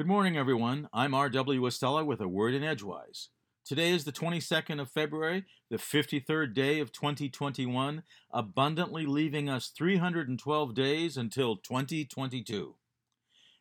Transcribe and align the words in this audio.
Good 0.00 0.06
morning, 0.06 0.38
everyone. 0.38 0.88
I'm 0.94 1.12
R.W. 1.12 1.60
Estela 1.60 2.06
with 2.06 2.22
a 2.22 2.26
word 2.26 2.54
in 2.54 2.64
Edgewise. 2.64 3.28
Today 3.66 3.90
is 3.90 4.04
the 4.04 4.12
22nd 4.12 4.80
of 4.80 4.90
February, 4.90 5.44
the 5.68 5.76
53rd 5.76 6.54
day 6.54 6.80
of 6.80 6.90
2021, 6.90 8.02
abundantly 8.32 9.04
leaving 9.04 9.50
us 9.50 9.68
312 9.68 10.74
days 10.74 11.18
until 11.18 11.56
2022. 11.56 12.76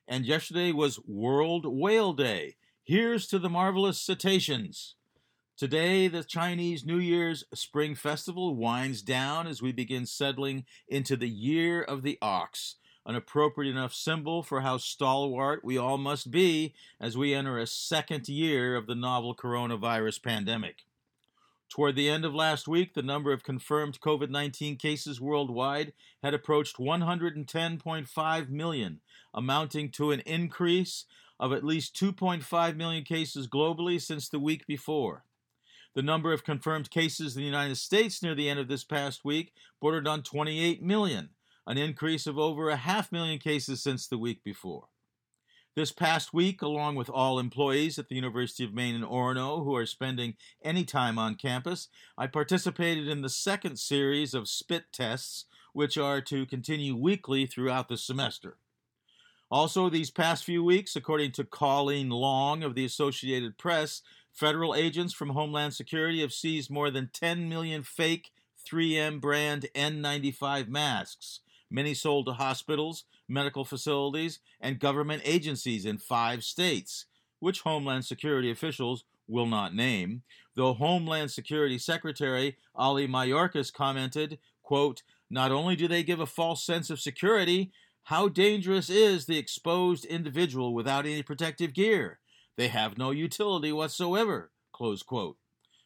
And 0.07 0.25
yesterday 0.25 0.71
was 0.71 1.01
World 1.05 1.65
Whale 1.67 2.13
Day. 2.13 2.55
Here's 2.85 3.27
to 3.27 3.37
the 3.37 3.49
marvelous 3.49 3.99
cetaceans. 3.99 4.95
Today, 5.57 6.07
the 6.07 6.23
Chinese 6.23 6.85
New 6.85 6.99
Year's 6.99 7.43
Spring 7.53 7.95
Festival 7.95 8.55
winds 8.55 9.01
down 9.01 9.45
as 9.45 9.61
we 9.61 9.73
begin 9.73 10.05
settling 10.05 10.63
into 10.87 11.17
the 11.17 11.27
Year 11.27 11.81
of 11.81 12.01
the 12.01 12.17
Ox, 12.21 12.77
an 13.09 13.15
appropriate 13.15 13.71
enough 13.71 13.91
symbol 13.91 14.43
for 14.43 14.61
how 14.61 14.77
stalwart 14.77 15.65
we 15.65 15.79
all 15.79 15.97
must 15.97 16.29
be 16.29 16.75
as 17.01 17.17
we 17.17 17.33
enter 17.33 17.57
a 17.57 17.65
second 17.65 18.29
year 18.29 18.75
of 18.75 18.85
the 18.85 18.93
novel 18.93 19.33
coronavirus 19.35 20.21
pandemic. 20.21 20.83
Toward 21.69 21.95
the 21.95 22.07
end 22.07 22.23
of 22.23 22.35
last 22.35 22.67
week, 22.67 22.93
the 22.93 23.01
number 23.01 23.33
of 23.33 23.41
confirmed 23.41 23.99
COVID 23.99 24.29
19 24.29 24.75
cases 24.75 25.19
worldwide 25.19 25.91
had 26.21 26.35
approached 26.35 26.77
110.5 26.77 28.49
million, 28.49 28.99
amounting 29.33 29.89
to 29.89 30.11
an 30.11 30.19
increase 30.19 31.05
of 31.39 31.51
at 31.51 31.63
least 31.63 31.95
2.5 31.95 32.75
million 32.75 33.03
cases 33.03 33.47
globally 33.47 33.99
since 33.99 34.29
the 34.29 34.39
week 34.39 34.67
before. 34.67 35.23
The 35.95 36.03
number 36.03 36.31
of 36.31 36.43
confirmed 36.43 36.91
cases 36.91 37.35
in 37.35 37.41
the 37.41 37.47
United 37.47 37.77
States 37.77 38.21
near 38.21 38.35
the 38.35 38.49
end 38.49 38.59
of 38.59 38.67
this 38.67 38.83
past 38.83 39.25
week 39.25 39.51
bordered 39.81 40.07
on 40.07 40.21
28 40.21 40.83
million, 40.83 41.29
an 41.69 41.77
increase 41.77 42.25
of 42.25 42.39
over 42.39 42.71
a 42.71 42.75
half 42.75 43.11
million 43.11 43.37
cases 43.37 43.81
since 43.81 44.07
the 44.07 44.17
week 44.17 44.43
before. 44.43 44.87
This 45.75 45.91
past 45.91 46.33
week, 46.33 46.63
along 46.63 46.95
with 46.95 47.11
all 47.11 47.37
employees 47.37 47.99
at 47.99 48.09
the 48.09 48.15
University 48.15 48.63
of 48.65 48.73
Maine 48.73 48.95
in 48.95 49.03
Orono 49.03 49.63
who 49.63 49.75
are 49.75 49.85
spending 49.85 50.33
any 50.63 50.83
time 50.83 51.19
on 51.19 51.35
campus, 51.35 51.87
I 52.17 52.25
participated 52.25 53.07
in 53.07 53.21
the 53.21 53.29
second 53.29 53.77
series 53.77 54.33
of 54.33 54.49
spit 54.49 54.85
tests, 54.91 55.45
which 55.71 55.95
are 55.95 56.21
to 56.21 56.47
continue 56.47 56.95
weekly 56.95 57.45
throughout 57.45 57.87
the 57.87 57.97
semester. 57.97 58.57
Also, 59.51 59.89
these 59.89 60.09
past 60.09 60.43
few 60.43 60.63
weeks, 60.63 60.95
according 60.95 61.33
to 61.33 61.43
Colleen 61.43 62.09
Long 62.09 62.63
of 62.63 62.73
the 62.73 62.83
Associated 62.83 63.59
Press, 63.59 64.01
federal 64.33 64.73
agents 64.73 65.13
from 65.13 65.29
Homeland 65.29 65.75
Security 65.75 66.21
have 66.21 66.33
seized 66.33 66.71
more 66.71 66.89
than 66.89 67.11
10 67.13 67.47
million 67.47 67.83
fake 67.83 68.31
3M 68.67 69.21
brand 69.21 69.67
N95 69.75 70.67
masks 70.67 71.41
many 71.69 71.93
sold 71.93 72.25
to 72.25 72.33
hospitals, 72.33 73.05
medical 73.27 73.65
facilities, 73.65 74.39
and 74.59 74.79
government 74.79 75.21
agencies 75.25 75.85
in 75.85 75.97
five 75.97 76.43
states, 76.43 77.05
which 77.39 77.61
Homeland 77.61 78.05
Security 78.05 78.51
officials 78.51 79.03
will 79.27 79.45
not 79.45 79.75
name, 79.75 80.23
though 80.55 80.73
Homeland 80.73 81.31
Security 81.31 81.77
Secretary 81.77 82.57
Ali 82.75 83.07
Mayorkas 83.07 83.71
commented, 83.71 84.39
quote, 84.63 85.03
Not 85.29 85.51
only 85.51 85.75
do 85.75 85.87
they 85.87 86.03
give 86.03 86.19
a 86.19 86.25
false 86.25 86.63
sense 86.63 86.89
of 86.89 86.99
security, 86.99 87.71
how 88.03 88.27
dangerous 88.27 88.89
is 88.89 89.25
the 89.25 89.37
exposed 89.37 90.03
individual 90.03 90.73
without 90.73 91.05
any 91.05 91.21
protective 91.21 91.73
gear? 91.73 92.19
They 92.57 92.69
have 92.69 92.97
no 92.97 93.11
utility 93.11 93.71
whatsoever. 93.71 94.51
Close 94.73 95.03
quote. 95.03 95.37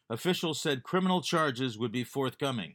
Officials 0.08 0.60
said 0.60 0.82
criminal 0.82 1.20
charges 1.20 1.78
would 1.78 1.92
be 1.92 2.04
forthcoming. 2.04 2.74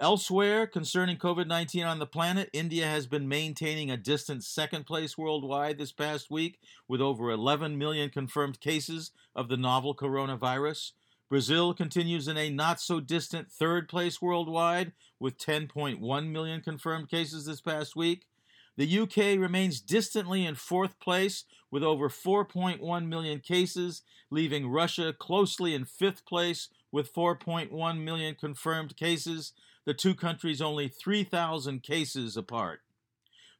Elsewhere, 0.00 0.66
concerning 0.66 1.18
COVID 1.18 1.46
19 1.46 1.84
on 1.84 1.98
the 1.98 2.06
planet, 2.06 2.48
India 2.54 2.86
has 2.86 3.06
been 3.06 3.28
maintaining 3.28 3.90
a 3.90 3.98
distant 3.98 4.42
second 4.42 4.86
place 4.86 5.18
worldwide 5.18 5.76
this 5.76 5.92
past 5.92 6.30
week 6.30 6.58
with 6.88 7.02
over 7.02 7.30
11 7.30 7.76
million 7.76 8.08
confirmed 8.08 8.60
cases 8.60 9.10
of 9.36 9.48
the 9.48 9.58
novel 9.58 9.94
coronavirus. 9.94 10.92
Brazil 11.28 11.74
continues 11.74 12.28
in 12.28 12.38
a 12.38 12.48
not 12.48 12.80
so 12.80 12.98
distant 12.98 13.52
third 13.52 13.90
place 13.90 14.22
worldwide 14.22 14.92
with 15.18 15.36
10.1 15.36 16.30
million 16.30 16.62
confirmed 16.62 17.10
cases 17.10 17.44
this 17.44 17.60
past 17.60 17.94
week. 17.94 18.24
The 18.78 19.00
UK 19.00 19.38
remains 19.38 19.82
distantly 19.82 20.46
in 20.46 20.54
fourth 20.54 20.98
place 20.98 21.44
with 21.70 21.82
over 21.82 22.08
4.1 22.08 23.06
million 23.06 23.40
cases, 23.40 24.00
leaving 24.30 24.70
Russia 24.70 25.12
closely 25.12 25.74
in 25.74 25.84
fifth 25.84 26.24
place 26.24 26.70
with 26.92 27.14
4.1 27.14 28.00
million 28.00 28.34
confirmed 28.34 28.96
cases 28.96 29.52
the 29.86 29.94
two 29.94 30.14
countries 30.14 30.60
only 30.60 30.88
3,000 30.88 31.82
cases 31.82 32.36
apart. 32.36 32.80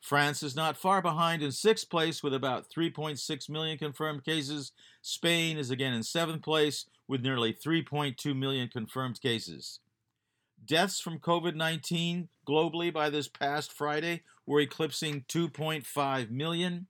France 0.00 0.42
is 0.42 0.56
not 0.56 0.76
far 0.76 1.02
behind 1.02 1.42
in 1.42 1.52
sixth 1.52 1.90
place 1.90 2.22
with 2.22 2.32
about 2.32 2.70
3.6 2.70 3.48
million 3.50 3.76
confirmed 3.76 4.24
cases. 4.24 4.72
Spain 5.02 5.58
is 5.58 5.70
again 5.70 5.92
in 5.92 6.02
seventh 6.02 6.42
place 6.42 6.86
with 7.06 7.22
nearly 7.22 7.52
3.2 7.52 8.36
million 8.36 8.68
confirmed 8.68 9.20
cases. 9.20 9.80
Deaths 10.64 11.00
from 11.00 11.18
COVID 11.18 11.54
19 11.54 12.28
globally 12.48 12.92
by 12.92 13.10
this 13.10 13.28
past 13.28 13.72
Friday 13.72 14.22
were 14.46 14.60
eclipsing 14.60 15.24
2.5 15.28 16.30
million. 16.30 16.86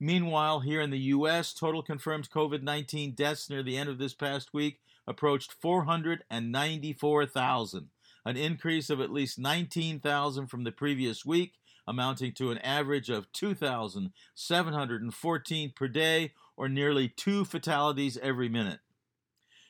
Meanwhile, 0.00 0.60
here 0.60 0.80
in 0.80 0.90
the 0.90 0.98
U.S., 0.98 1.54
total 1.54 1.82
confirmed 1.82 2.30
COVID 2.30 2.62
19 2.62 3.12
deaths 3.12 3.48
near 3.48 3.62
the 3.62 3.76
end 3.76 3.88
of 3.88 3.98
this 3.98 4.14
past 4.14 4.52
week 4.52 4.80
approached 5.06 5.54
494,000 5.60 7.90
an 8.24 8.36
increase 8.36 8.90
of 8.90 9.00
at 9.00 9.12
least 9.12 9.38
19,000 9.38 10.46
from 10.46 10.64
the 10.64 10.72
previous 10.72 11.24
week, 11.24 11.54
amounting 11.86 12.32
to 12.32 12.50
an 12.50 12.58
average 12.58 13.08
of 13.10 13.30
2,714 13.32 15.72
per 15.76 15.88
day, 15.88 16.32
or 16.56 16.68
nearly 16.68 17.08
two 17.08 17.44
fatalities 17.44 18.16
every 18.18 18.48
minute. 18.48 18.78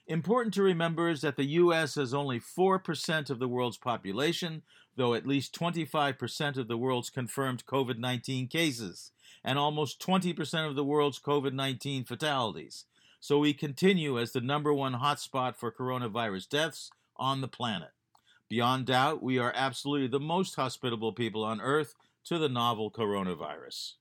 Important 0.07 0.53
to 0.55 0.63
remember 0.63 1.09
is 1.09 1.23
that 1.23 1.37
the 1.37 1.45
U.S. 1.45 1.95
has 1.95 2.13
only 2.13 2.39
4% 2.39 3.31
of 3.31 3.39
the 3.39 3.49
world's 3.49 3.79
population, 3.79 4.63
though 4.97 5.15
at 5.15 5.27
least 5.27 5.59
25% 5.59 6.59
of 6.59 6.69
the 6.69 6.77
world's 6.77 7.09
confirmed 7.09 7.65
COVID 7.65 7.99
19 7.99 8.49
cases, 8.49 9.13
and 9.43 9.59
almost 9.59 10.01
20% 10.01 10.69
of 10.69 10.77
the 10.77 10.85
world's 10.85 11.19
COVID 11.19 11.55
19 11.55 12.05
fatalities. 12.05 12.85
So 13.19 13.39
we 13.39 13.55
continue 13.55 14.21
as 14.21 14.33
the 14.33 14.43
number 14.43 14.75
one 14.75 14.95
hotspot 14.95 15.57
for 15.57 15.73
coronavirus 15.73 16.51
deaths 16.51 16.91
on 17.17 17.41
the 17.41 17.49
planet. 17.49 17.93
Beyond 18.51 18.85
doubt, 18.85 19.23
we 19.23 19.39
are 19.39 19.53
absolutely 19.57 20.09
the 20.09 20.21
most 20.21 20.55
hospitable 20.57 21.15
people 21.15 21.43
on 21.43 21.63
earth 21.63 21.95
to 22.25 22.39
the 22.39 22.51
novel 22.51 22.91
coronavirus. 22.91 23.95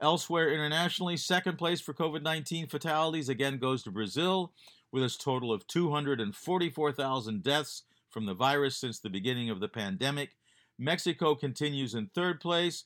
Elsewhere 0.00 0.50
internationally, 0.50 1.18
second 1.18 1.58
place 1.58 1.82
for 1.82 1.92
COVID 1.92 2.22
19 2.22 2.68
fatalities 2.68 3.28
again 3.28 3.58
goes 3.58 3.82
to 3.82 3.90
Brazil, 3.90 4.52
with 4.92 5.02
a 5.02 5.08
total 5.18 5.52
of 5.52 5.66
244,000 5.66 7.42
deaths 7.42 7.82
from 8.10 8.26
the 8.26 8.34
virus 8.34 8.76
since 8.76 8.98
the 8.98 9.10
beginning 9.10 9.50
of 9.50 9.60
the 9.60 9.68
pandemic. 9.68 10.30
Mexico 10.78 11.34
continues 11.34 11.94
in 11.94 12.06
third 12.06 12.40
place, 12.40 12.84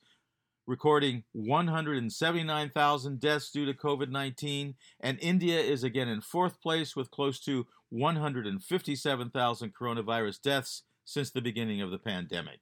recording 0.66 1.24
179,000 1.32 3.20
deaths 3.20 3.50
due 3.50 3.66
to 3.66 3.74
COVID 3.74 4.10
19, 4.10 4.74
and 5.00 5.18
India 5.20 5.60
is 5.60 5.84
again 5.84 6.08
in 6.08 6.20
fourth 6.20 6.60
place 6.60 6.96
with 6.96 7.10
close 7.10 7.38
to 7.41 7.66
157,000 7.91 9.74
coronavirus 9.74 10.41
deaths 10.41 10.82
since 11.04 11.30
the 11.30 11.42
beginning 11.42 11.82
of 11.82 11.91
the 11.91 11.98
pandemic. 11.98 12.60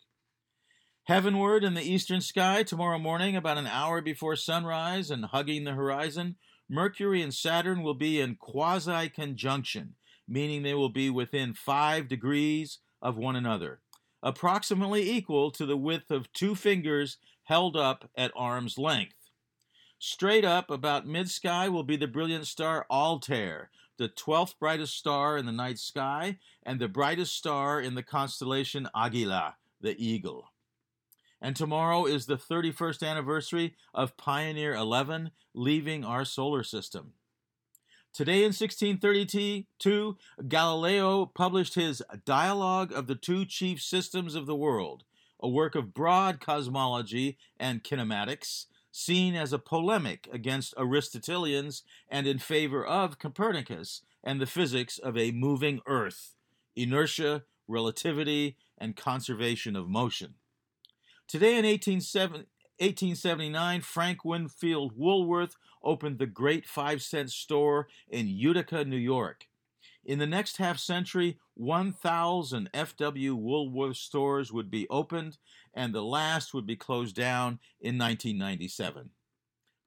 Heavenward 1.04 1.64
in 1.64 1.74
the 1.74 1.82
eastern 1.82 2.20
sky 2.20 2.62
tomorrow 2.62 2.98
morning, 2.98 3.36
about 3.36 3.58
an 3.58 3.66
hour 3.66 4.00
before 4.00 4.36
sunrise 4.36 5.10
and 5.10 5.24
hugging 5.26 5.64
the 5.64 5.72
horizon, 5.72 6.36
Mercury 6.72 7.20
and 7.20 7.34
Saturn 7.34 7.82
will 7.82 7.94
be 7.94 8.20
in 8.20 8.36
quasi 8.36 9.08
conjunction, 9.08 9.96
meaning 10.28 10.62
they 10.62 10.74
will 10.74 10.88
be 10.88 11.10
within 11.10 11.52
5 11.52 12.06
degrees 12.06 12.78
of 13.02 13.18
one 13.18 13.34
another, 13.34 13.80
approximately 14.22 15.10
equal 15.10 15.50
to 15.50 15.66
the 15.66 15.76
width 15.76 16.12
of 16.12 16.32
two 16.32 16.54
fingers 16.54 17.18
held 17.42 17.76
up 17.76 18.08
at 18.16 18.30
arm's 18.36 18.78
length. 18.78 19.16
Straight 19.98 20.44
up, 20.44 20.70
about 20.70 21.08
mid 21.08 21.28
sky, 21.28 21.68
will 21.68 21.82
be 21.82 21.96
the 21.96 22.06
brilliant 22.06 22.46
star 22.46 22.86
Altair, 22.88 23.70
the 23.98 24.08
12th 24.08 24.56
brightest 24.60 24.96
star 24.96 25.36
in 25.36 25.46
the 25.46 25.52
night 25.52 25.80
sky, 25.80 26.38
and 26.62 26.78
the 26.78 26.86
brightest 26.86 27.36
star 27.36 27.80
in 27.80 27.96
the 27.96 28.04
constellation 28.04 28.88
Aquila, 28.94 29.56
the 29.80 29.96
eagle. 29.98 30.52
And 31.42 31.56
tomorrow 31.56 32.04
is 32.04 32.26
the 32.26 32.36
31st 32.36 33.06
anniversary 33.06 33.74
of 33.94 34.16
Pioneer 34.16 34.74
11 34.74 35.30
leaving 35.54 36.04
our 36.04 36.24
solar 36.24 36.62
system. 36.62 37.14
Today 38.12 38.38
in 38.38 38.52
1632, 38.52 40.18
Galileo 40.48 41.26
published 41.26 41.76
his 41.76 42.02
Dialogue 42.24 42.92
of 42.92 43.06
the 43.06 43.14
Two 43.14 43.44
Chief 43.46 43.80
Systems 43.80 44.34
of 44.34 44.46
the 44.46 44.56
World, 44.56 45.04
a 45.38 45.48
work 45.48 45.74
of 45.74 45.94
broad 45.94 46.40
cosmology 46.40 47.38
and 47.58 47.84
kinematics, 47.84 48.66
seen 48.90 49.36
as 49.36 49.52
a 49.52 49.58
polemic 49.58 50.28
against 50.32 50.74
Aristotelians 50.76 51.84
and 52.08 52.26
in 52.26 52.38
favor 52.38 52.84
of 52.84 53.18
Copernicus 53.18 54.02
and 54.24 54.40
the 54.40 54.46
physics 54.46 54.98
of 54.98 55.16
a 55.16 55.30
moving 55.30 55.80
Earth, 55.86 56.34
inertia, 56.74 57.44
relativity, 57.68 58.56
and 58.76 58.96
conservation 58.96 59.76
of 59.76 59.88
motion. 59.88 60.34
Today 61.30 61.56
in 61.56 61.64
1879, 61.64 63.80
Frank 63.82 64.24
Winfield 64.24 64.92
Woolworth 64.96 65.54
opened 65.80 66.18
the 66.18 66.26
Great 66.26 66.66
Five 66.66 67.02
Cent 67.02 67.30
Store 67.30 67.86
in 68.08 68.26
Utica, 68.26 68.84
New 68.84 68.96
York. 68.96 69.46
In 70.04 70.18
the 70.18 70.26
next 70.26 70.56
half 70.56 70.80
century, 70.80 71.38
1,000 71.54 72.68
F.W. 72.74 73.36
Woolworth 73.36 73.98
stores 73.98 74.52
would 74.52 74.72
be 74.72 74.88
opened, 74.90 75.38
and 75.72 75.94
the 75.94 76.02
last 76.02 76.52
would 76.52 76.66
be 76.66 76.74
closed 76.74 77.14
down 77.14 77.60
in 77.80 77.96
1997. 77.96 79.10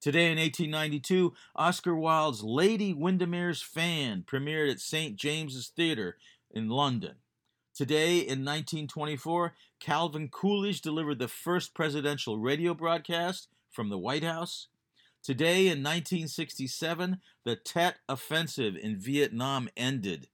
Today 0.00 0.32
in 0.32 0.38
1892, 0.38 1.34
Oscar 1.54 1.94
Wilde's 1.94 2.42
Lady 2.42 2.94
Windermere's 2.94 3.60
Fan 3.60 4.24
premiered 4.26 4.70
at 4.70 4.80
St. 4.80 5.14
James's 5.14 5.68
Theatre 5.68 6.16
in 6.50 6.70
London. 6.70 7.16
Today 7.74 8.18
in 8.18 8.44
1924, 8.44 9.52
Calvin 9.80 10.28
Coolidge 10.28 10.80
delivered 10.80 11.18
the 11.18 11.26
first 11.26 11.74
presidential 11.74 12.38
radio 12.38 12.72
broadcast 12.72 13.48
from 13.68 13.88
the 13.88 13.98
White 13.98 14.22
House. 14.22 14.68
Today 15.24 15.62
in 15.62 15.82
1967, 15.82 17.18
the 17.42 17.56
Tet 17.56 17.96
Offensive 18.08 18.76
in 18.76 18.96
Vietnam 18.96 19.68
ended. 19.76 20.28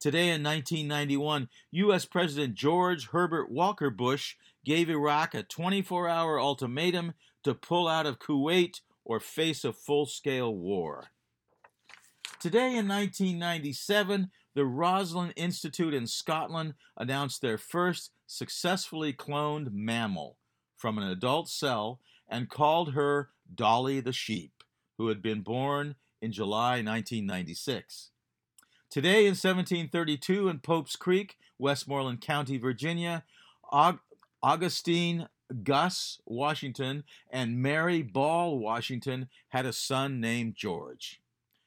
Today 0.00 0.30
in 0.30 0.42
1991, 0.42 1.48
U.S. 1.70 2.04
President 2.04 2.56
George 2.56 3.10
Herbert 3.10 3.48
Walker 3.48 3.88
Bush 3.88 4.34
gave 4.64 4.90
Iraq 4.90 5.34
a 5.34 5.44
24 5.44 6.08
hour 6.08 6.40
ultimatum 6.40 7.14
to 7.44 7.54
pull 7.54 7.86
out 7.86 8.06
of 8.06 8.18
Kuwait 8.18 8.80
or 9.04 9.20
face 9.20 9.64
a 9.64 9.72
full 9.72 10.06
scale 10.06 10.52
war. 10.52 11.12
Today 12.40 12.76
in 12.76 12.88
1997, 12.88 14.32
the 14.56 14.64
Roslin 14.64 15.32
Institute 15.36 15.92
in 15.92 16.06
Scotland 16.06 16.72
announced 16.96 17.42
their 17.42 17.58
first 17.58 18.10
successfully 18.26 19.12
cloned 19.12 19.70
mammal 19.70 20.38
from 20.74 20.96
an 20.96 21.04
adult 21.04 21.50
cell 21.50 22.00
and 22.26 22.48
called 22.48 22.94
her 22.94 23.28
Dolly 23.54 24.00
the 24.00 24.14
sheep, 24.14 24.64
who 24.96 25.08
had 25.08 25.20
been 25.20 25.42
born 25.42 25.94
in 26.22 26.32
July 26.32 26.76
1996. 26.76 28.12
Today 28.88 29.26
in 29.26 29.34
1732 29.36 30.48
in 30.48 30.60
Pope's 30.60 30.96
Creek, 30.96 31.36
Westmoreland 31.58 32.22
County, 32.22 32.56
Virginia, 32.56 33.24
Aug- 33.70 34.00
Augustine 34.42 35.28
Gus 35.64 36.18
Washington 36.24 37.04
and 37.30 37.60
Mary 37.60 38.00
Ball 38.00 38.58
Washington 38.58 39.28
had 39.50 39.66
a 39.66 39.72
son 39.74 40.18
named 40.18 40.54
George. 40.56 41.20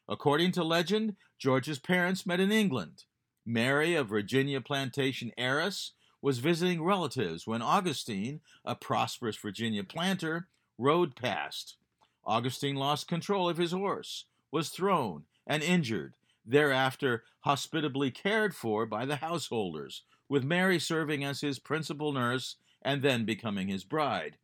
According 0.09 0.53
to 0.53 0.63
legend, 0.63 1.15
George's 1.37 1.77
parents 1.77 2.25
met 2.25 2.39
in 2.39 2.51
England. 2.51 3.03
Mary, 3.45 3.93
a 3.93 4.03
Virginia 4.03 4.59
plantation 4.59 5.31
heiress, 5.37 5.91
was 6.19 6.39
visiting 6.39 6.83
relatives 6.83 7.45
when 7.45 7.61
Augustine, 7.61 8.41
a 8.65 8.75
prosperous 8.75 9.37
Virginia 9.37 9.83
planter, 9.83 10.47
rode 10.79 11.15
past. 11.15 11.77
Augustine 12.25 12.75
lost 12.75 13.07
control 13.07 13.47
of 13.47 13.57
his 13.57 13.71
horse, 13.71 14.25
was 14.51 14.69
thrown, 14.69 15.25
and 15.45 15.61
injured, 15.61 16.15
thereafter 16.43 17.23
hospitably 17.41 18.09
cared 18.09 18.55
for 18.55 18.87
by 18.87 19.05
the 19.05 19.17
householders, 19.17 20.01
with 20.27 20.43
Mary 20.43 20.79
serving 20.79 21.23
as 21.23 21.41
his 21.41 21.59
principal 21.59 22.11
nurse 22.11 22.55
and 22.81 23.03
then 23.03 23.25
becoming 23.25 23.67
his 23.67 23.83
bride. 23.83 24.37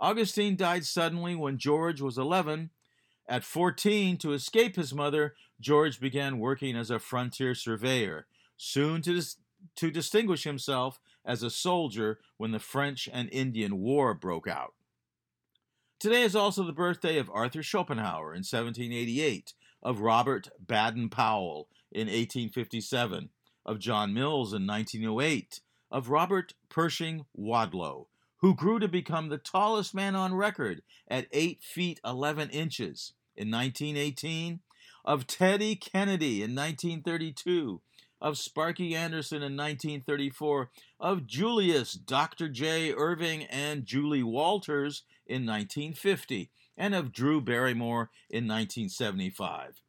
Augustine 0.00 0.56
died 0.56 0.84
suddenly 0.84 1.36
when 1.36 1.58
George 1.58 2.00
was 2.00 2.18
11 2.18 2.70
at 3.30 3.44
14, 3.44 4.16
to 4.18 4.32
escape 4.32 4.74
his 4.74 4.92
mother, 4.92 5.34
George 5.60 6.00
began 6.00 6.40
working 6.40 6.76
as 6.76 6.90
a 6.90 6.98
frontier 6.98 7.54
surveyor, 7.54 8.26
soon 8.56 9.02
to, 9.02 9.14
dis- 9.14 9.36
to 9.76 9.92
distinguish 9.92 10.42
himself 10.42 10.98
as 11.24 11.44
a 11.44 11.48
soldier 11.48 12.18
when 12.38 12.50
the 12.50 12.58
French 12.58 13.08
and 13.12 13.28
Indian 13.30 13.78
War 13.78 14.14
broke 14.14 14.48
out. 14.48 14.74
Today 16.00 16.22
is 16.22 16.34
also 16.34 16.64
the 16.64 16.72
birthday 16.72 17.18
of 17.18 17.30
Arthur 17.32 17.62
Schopenhauer 17.62 18.32
in 18.32 18.38
1788, 18.38 19.54
of 19.80 20.00
Robert 20.00 20.48
Baden 20.66 21.08
Powell 21.08 21.68
in 21.92 22.08
1857, 22.08 23.28
of 23.64 23.78
John 23.78 24.12
Mills 24.12 24.52
in 24.52 24.66
1908, 24.66 25.60
of 25.92 26.08
Robert 26.08 26.54
Pershing 26.68 27.26
Wadlow, 27.38 28.06
who 28.38 28.56
grew 28.56 28.80
to 28.80 28.88
become 28.88 29.28
the 29.28 29.38
tallest 29.38 29.94
man 29.94 30.16
on 30.16 30.34
record 30.34 30.82
at 31.06 31.28
8 31.30 31.62
feet 31.62 32.00
11 32.04 32.50
inches, 32.50 33.12
in 33.40 33.50
1918, 33.50 34.60
of 35.02 35.26
Teddy 35.26 35.74
Kennedy 35.74 36.42
in 36.42 36.54
1932, 36.54 37.80
of 38.20 38.36
Sparky 38.36 38.94
Anderson 38.94 39.38
in 39.38 39.56
1934, 39.56 40.70
of 41.00 41.26
Julius 41.26 41.94
Dr. 41.94 42.50
J. 42.50 42.92
Erving 42.92 43.46
and 43.48 43.86
Julie 43.86 44.22
Walters 44.22 45.04
in 45.26 45.46
1950, 45.46 46.50
and 46.76 46.94
of 46.94 47.12
Drew 47.12 47.40
Barrymore 47.40 48.10
in 48.28 48.46
1975. 48.46 49.80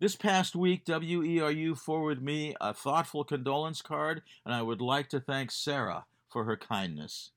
This 0.00 0.16
past 0.16 0.56
week, 0.56 0.86
WERU 0.86 1.78
forwarded 1.78 2.24
me 2.24 2.56
a 2.60 2.74
thoughtful 2.74 3.22
condolence 3.22 3.80
card, 3.80 4.22
and 4.44 4.52
I 4.52 4.62
would 4.62 4.80
like 4.80 5.08
to 5.10 5.20
thank 5.20 5.52
Sarah 5.52 6.06
for 6.28 6.44
her 6.44 6.56
kindness. 6.56 7.30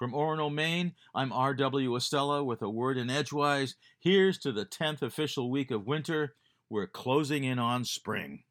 From 0.00 0.12
Orono, 0.12 0.50
Maine, 0.50 0.94
I'm 1.14 1.30
R.W. 1.30 1.90
Estela 1.90 2.42
with 2.42 2.62
a 2.62 2.70
word 2.70 2.96
in 2.96 3.10
Edgewise. 3.10 3.74
Here's 3.98 4.38
to 4.38 4.50
the 4.50 4.64
10th 4.64 5.02
official 5.02 5.50
week 5.50 5.70
of 5.70 5.86
winter. 5.86 6.36
We're 6.70 6.86
closing 6.86 7.44
in 7.44 7.58
on 7.58 7.84
spring. 7.84 8.44